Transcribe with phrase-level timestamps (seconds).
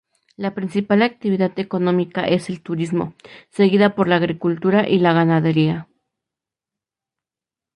[0.35, 3.13] La principal actividad económica es el turismo,
[3.51, 5.87] seguida por la agricultura y la ganadería.